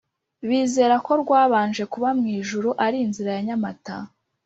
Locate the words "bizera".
0.47-0.95